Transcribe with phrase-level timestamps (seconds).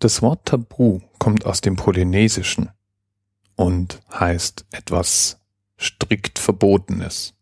[0.00, 2.70] Das Wort Tabu kommt aus dem Polynesischen
[3.56, 5.40] und heißt etwas
[5.76, 7.34] strikt Verbotenes.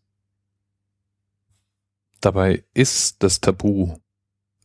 [2.19, 3.97] Dabei ist das Tabu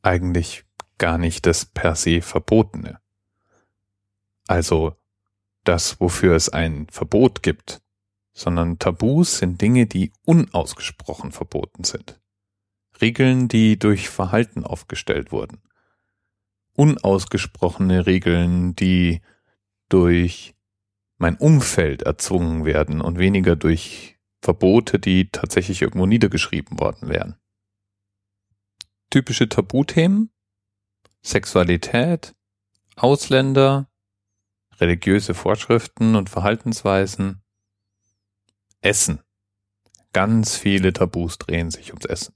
[0.01, 0.65] eigentlich
[0.97, 2.99] gar nicht das per se Verbotene.
[4.47, 4.97] Also
[5.63, 7.83] das, wofür es ein Verbot gibt,
[8.33, 12.19] sondern Tabus sind Dinge, die unausgesprochen verboten sind.
[13.03, 15.61] Regeln, die durch Verhalten aufgestellt wurden
[16.75, 19.21] unausgesprochene Regeln, die
[19.89, 20.55] durch
[21.19, 27.37] mein Umfeld erzwungen werden und weniger durch Verbote, die tatsächlich irgendwo niedergeschrieben worden wären.
[29.11, 30.31] Typische Tabuthemen?
[31.25, 32.35] Sexualität,
[32.97, 33.89] Ausländer,
[34.81, 37.43] religiöse Vorschriften und Verhaltensweisen,
[38.81, 39.23] Essen.
[40.13, 42.35] Ganz viele Tabus drehen sich ums Essen.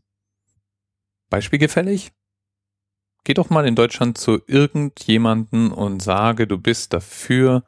[1.28, 2.12] Beispielgefällig?
[3.26, 7.64] Geh doch mal in Deutschland zu irgendjemanden und sage, du bist dafür,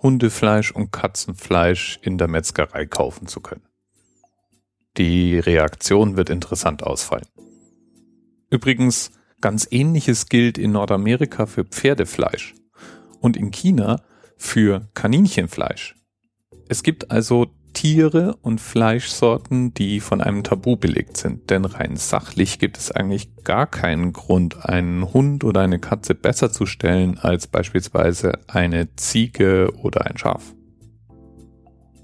[0.00, 3.66] Hundefleisch und Katzenfleisch in der Metzgerei kaufen zu können.
[4.98, 7.26] Die Reaktion wird interessant ausfallen.
[8.50, 12.54] Übrigens, ganz ähnliches gilt in Nordamerika für Pferdefleisch
[13.18, 14.04] und in China
[14.36, 15.96] für Kaninchenfleisch.
[16.68, 21.50] Es gibt also Tiere und Fleischsorten, die von einem Tabu belegt sind.
[21.50, 26.52] Denn rein sachlich gibt es eigentlich gar keinen Grund, einen Hund oder eine Katze besser
[26.52, 30.54] zu stellen als beispielsweise eine Ziege oder ein Schaf.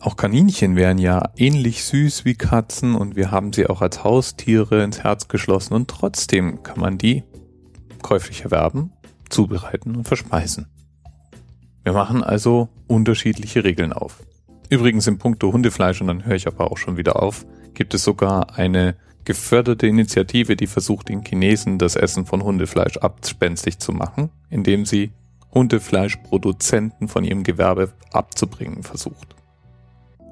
[0.01, 4.85] Auch Kaninchen wären ja ähnlich süß wie Katzen und wir haben sie auch als Haustiere
[4.85, 7.25] ins Herz geschlossen und trotzdem kann man die
[8.03, 8.93] käuflich erwerben,
[9.29, 10.69] zubereiten und verspeisen.
[11.83, 14.23] Wir machen also unterschiedliche Regeln auf.
[14.69, 18.03] Übrigens im Punkto Hundefleisch, und dann höre ich aber auch schon wieder auf, gibt es
[18.03, 24.31] sogar eine geförderte Initiative, die versucht, den Chinesen das Essen von Hundefleisch abspenstig zu machen,
[24.51, 25.13] indem sie
[25.53, 29.35] Hundefleischproduzenten von ihrem Gewerbe abzubringen versucht.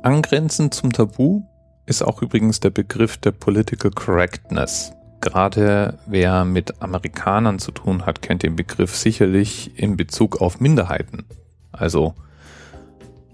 [0.03, 1.43] Angrenzend zum Tabu
[1.87, 4.93] ist auch übrigens der Begriff der Political Correctness.
[5.21, 11.25] Gerade wer mit Amerikanern zu tun hat, kennt den Begriff sicherlich in Bezug auf Minderheiten.
[11.73, 12.15] Also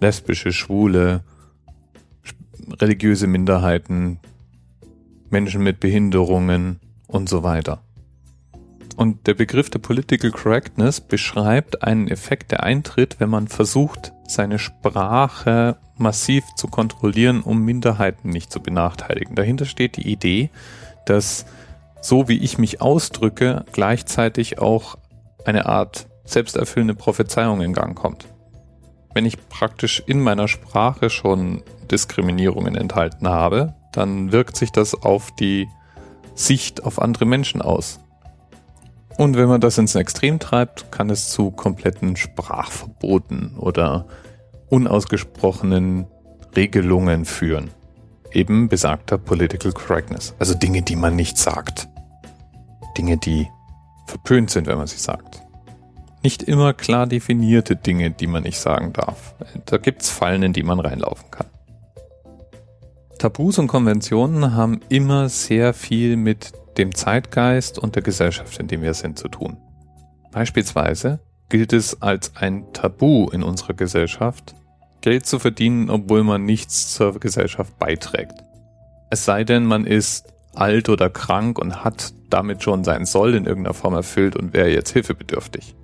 [0.01, 1.23] lesbische, schwule,
[2.81, 4.19] religiöse Minderheiten,
[5.31, 7.83] Menschen mit Behinderungen und so weiter.
[8.97, 14.59] Und der Begriff der Political Correctness beschreibt einen Effekt, der eintritt, wenn man versucht, seine
[14.59, 19.37] Sprache massiv zu kontrollieren, um Minderheiten nicht zu benachteiligen.
[19.37, 20.51] Dahinter steht die Idee,
[21.07, 21.47] dass
[22.03, 24.99] so wie ich mich ausdrücke, gleichzeitig auch
[25.45, 28.30] eine Art selbsterfüllende Prophezeiung in Gang kommt
[29.15, 35.33] wenn ich praktisch in meiner Sprache schon Diskriminierungen enthalten habe, dann wirkt sich das auf
[35.33, 35.69] die
[36.35, 38.01] Sicht auf andere Menschen aus.
[39.19, 44.07] Und wenn man das ins Extrem treibt, kann es zu kompletten Sprachverboten oder
[44.69, 46.07] unausgesprochenen
[46.57, 47.71] Regelungen führen.
[48.33, 50.35] Eben besagter Political Correctness.
[50.39, 51.89] Also Dinge, die man nicht sagt.
[52.97, 53.49] Dinge, die
[54.07, 55.43] verpönt sind, wenn man sie sagt
[56.23, 59.35] nicht immer klar definierte Dinge, die man nicht sagen darf.
[59.67, 61.47] Da gibt's Fallen, in die man reinlaufen kann.
[63.19, 68.83] Tabus und Konventionen haben immer sehr viel mit dem Zeitgeist und der Gesellschaft, in dem
[68.83, 69.59] wir sind, zu tun.
[70.33, 74.55] Beispielsweise gilt es als ein Tabu in unserer Gesellschaft,
[75.03, 78.45] Geld zu verdienen, obwohl man nichts zur Gesellschaft beiträgt.
[79.11, 83.45] Es sei denn, man ist alt oder krank und hat damit schon sein Soll in
[83.45, 85.75] irgendeiner Form erfüllt und wäre jetzt hilfebedürftig.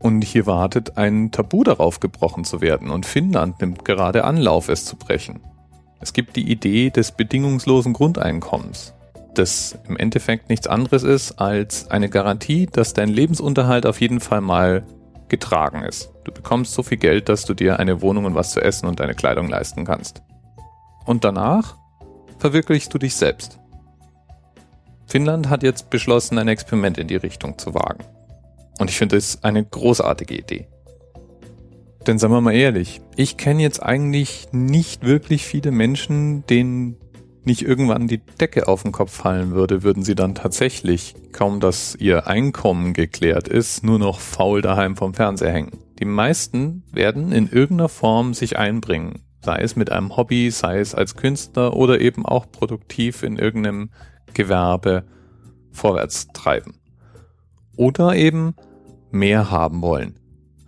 [0.00, 4.86] Und hier wartet ein Tabu darauf gebrochen zu werden und Finnland nimmt gerade Anlauf, es
[4.86, 5.40] zu brechen.
[6.00, 8.94] Es gibt die Idee des bedingungslosen Grundeinkommens,
[9.34, 14.40] das im Endeffekt nichts anderes ist als eine Garantie, dass dein Lebensunterhalt auf jeden Fall
[14.40, 14.84] mal
[15.28, 16.10] getragen ist.
[16.24, 19.00] Du bekommst so viel Geld, dass du dir eine Wohnung und was zu essen und
[19.00, 20.22] deine Kleidung leisten kannst.
[21.04, 21.76] Und danach
[22.38, 23.58] verwirklichst du dich selbst.
[25.06, 28.04] Finnland hat jetzt beschlossen, ein Experiment in die Richtung zu wagen.
[28.80, 30.66] Und ich finde es eine großartige Idee.
[32.06, 36.96] Denn sagen wir mal ehrlich, ich kenne jetzt eigentlich nicht wirklich viele Menschen, denen
[37.44, 41.94] nicht irgendwann die Decke auf den Kopf fallen würde, würden sie dann tatsächlich, kaum dass
[41.94, 45.78] ihr Einkommen geklärt ist, nur noch faul daheim vom Fernseher hängen.
[45.98, 50.94] Die meisten werden in irgendeiner Form sich einbringen, sei es mit einem Hobby, sei es
[50.94, 53.90] als Künstler oder eben auch produktiv in irgendeinem
[54.32, 55.04] Gewerbe
[55.70, 56.80] vorwärts treiben.
[57.76, 58.54] Oder eben
[59.12, 60.18] mehr haben wollen,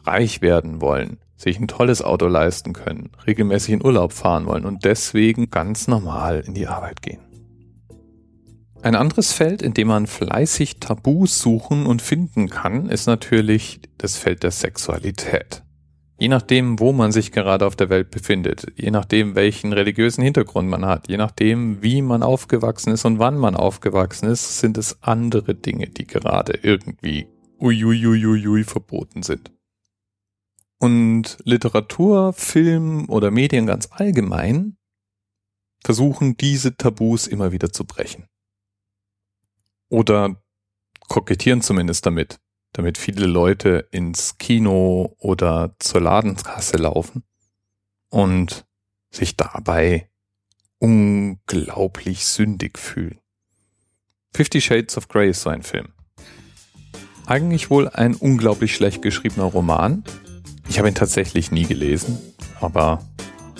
[0.04, 4.84] reich werden wollen, sich ein tolles Auto leisten können, regelmäßig in Urlaub fahren wollen und
[4.84, 7.20] deswegen ganz normal in die Arbeit gehen.
[8.82, 14.16] Ein anderes Feld, in dem man fleißig Tabus suchen und finden kann, ist natürlich das
[14.16, 15.62] Feld der Sexualität.
[16.18, 20.68] Je nachdem, wo man sich gerade auf der Welt befindet, je nachdem, welchen religiösen Hintergrund
[20.68, 25.02] man hat, je nachdem, wie man aufgewachsen ist und wann man aufgewachsen ist, sind es
[25.02, 27.26] andere Dinge, die gerade irgendwie
[27.62, 29.52] uiuiuiui verboten sind.
[30.78, 34.76] Und Literatur, Film oder Medien ganz allgemein
[35.84, 38.26] versuchen diese Tabus immer wieder zu brechen.
[39.88, 40.42] Oder
[41.08, 42.40] kokettieren zumindest damit,
[42.72, 47.22] damit viele Leute ins Kino oder zur Ladenkasse laufen
[48.08, 48.66] und
[49.10, 50.10] sich dabei
[50.78, 53.20] unglaublich sündig fühlen.
[54.34, 55.92] Fifty Shades of Grey ist so ein Film.
[57.26, 60.04] Eigentlich wohl ein unglaublich schlecht geschriebener Roman,
[60.68, 62.18] ich habe ihn tatsächlich nie gelesen,
[62.60, 63.04] aber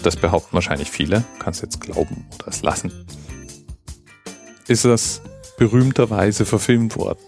[0.03, 1.25] das behaupten wahrscheinlich viele.
[1.39, 2.91] Kannst jetzt glauben oder es lassen.
[4.67, 5.21] Ist das
[5.59, 7.19] berühmterweise verfilmt worden.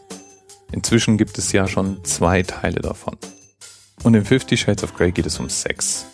[0.72, 3.16] Inzwischen gibt es ja schon zwei Teile davon.
[4.02, 6.06] Und in Fifty Shades of Grey geht es um Sex.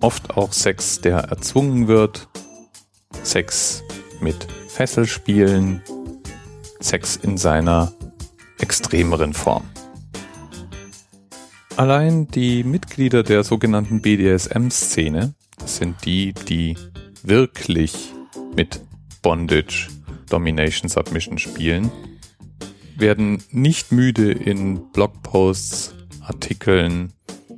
[0.00, 2.28] Oft auch Sex, der erzwungen wird.
[3.22, 3.82] Sex
[4.20, 5.80] mit Fesselspielen.
[6.80, 7.92] Sex in seiner
[8.64, 9.62] extremeren Form.
[11.76, 16.74] Allein die Mitglieder der sogenannten BDSM-Szene, das sind die, die
[17.22, 18.14] wirklich
[18.56, 18.80] mit
[19.20, 19.88] Bondage,
[20.30, 21.92] Domination, Submission spielen,
[22.96, 27.12] werden nicht müde in Blogposts, Artikeln,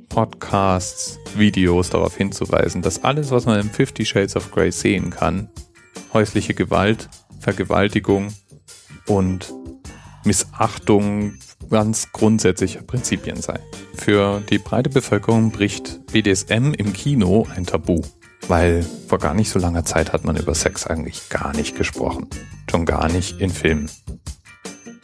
[0.09, 5.47] Podcasts, Videos darauf hinzuweisen, dass alles, was man in Fifty Shades of Grey sehen kann,
[6.11, 7.07] häusliche Gewalt,
[7.39, 8.33] Vergewaltigung
[9.07, 9.53] und
[10.27, 11.33] Missachtung
[11.69, 13.59] ganz grundsätzlicher Prinzipien sei.
[13.95, 18.01] Für die breite Bevölkerung bricht BDSM im Kino ein Tabu,
[18.47, 22.27] weil vor gar nicht so langer Zeit hat man über Sex eigentlich gar nicht gesprochen.
[22.69, 23.89] Schon gar nicht in Filmen.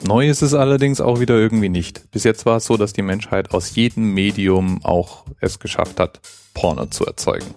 [0.06, 2.12] Neu ist es allerdings auch wieder irgendwie nicht.
[2.12, 6.20] Bis jetzt war es so, dass die Menschheit aus jedem Medium auch es geschafft hat,
[6.54, 7.56] Porno zu erzeugen.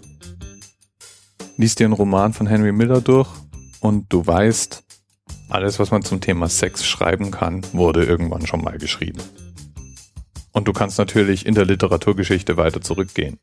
[1.56, 3.28] Lies dir einen Roman von Henry Miller durch
[3.80, 4.84] und du weißt,
[5.48, 9.20] alles, was man zum Thema Sex schreiben kann, wurde irgendwann schon mal geschrieben.
[10.52, 13.38] Und du kannst natürlich in der Literaturgeschichte weiter zurückgehen.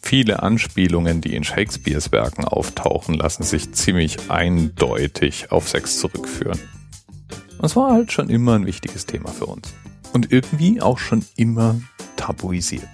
[0.00, 6.58] Viele Anspielungen, die in Shakespeares Werken auftauchen, lassen sich ziemlich eindeutig auf Sex zurückführen.
[7.60, 9.72] Das war halt schon immer ein wichtiges Thema für uns.
[10.12, 11.80] Und irgendwie auch schon immer
[12.16, 12.88] tabuisiert.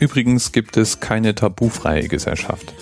[0.00, 2.74] Übrigens gibt es keine tabufreie Gesellschaft.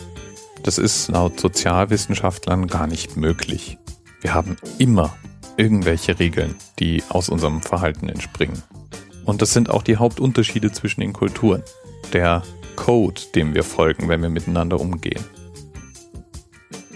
[0.62, 3.78] Das ist laut Sozialwissenschaftlern gar nicht möglich.
[4.24, 5.14] Wir haben immer
[5.58, 8.62] irgendwelche Regeln, die aus unserem Verhalten entspringen.
[9.26, 11.62] Und das sind auch die Hauptunterschiede zwischen den Kulturen.
[12.14, 12.42] Der
[12.74, 15.22] Code, dem wir folgen, wenn wir miteinander umgehen.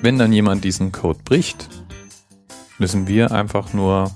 [0.00, 1.69] Wenn dann jemand diesen Code bricht,
[2.78, 4.10] müssen wir einfach nur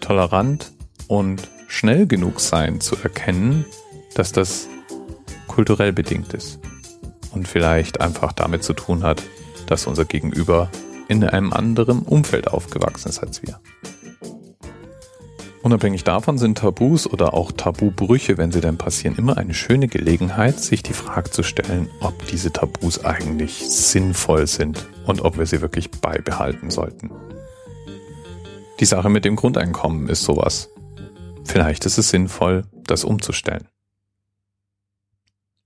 [0.00, 0.72] tolerant
[1.06, 3.64] und schnell genug sein zu erkennen,
[4.16, 4.66] dass das
[5.46, 6.58] kulturell bedingt ist
[7.30, 9.22] und vielleicht einfach damit zu tun hat,
[9.68, 10.68] dass unser Gegenüber
[11.08, 13.60] in einem anderen Umfeld aufgewachsen ist als wir.
[15.66, 20.60] Unabhängig davon sind Tabus oder auch Tabubrüche, wenn sie denn passieren, immer eine schöne Gelegenheit,
[20.60, 25.62] sich die Frage zu stellen, ob diese Tabus eigentlich sinnvoll sind und ob wir sie
[25.62, 27.10] wirklich beibehalten sollten.
[28.78, 30.70] Die Sache mit dem Grundeinkommen ist sowas.
[31.42, 33.66] Vielleicht ist es sinnvoll, das umzustellen.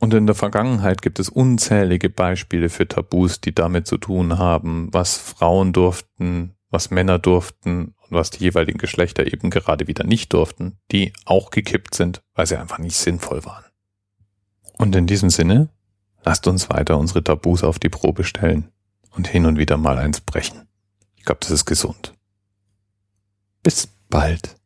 [0.01, 4.89] Und in der Vergangenheit gibt es unzählige Beispiele für Tabus, die damit zu tun haben,
[4.93, 10.33] was Frauen durften, was Männer durften und was die jeweiligen Geschlechter eben gerade wieder nicht
[10.33, 13.65] durften, die auch gekippt sind, weil sie einfach nicht sinnvoll waren.
[14.79, 15.69] Und in diesem Sinne,
[16.25, 18.73] lasst uns weiter unsere Tabus auf die Probe stellen
[19.11, 20.67] und hin und wieder mal eins brechen.
[21.17, 22.15] Ich glaube, das ist gesund.
[23.63, 24.60] Bis bald.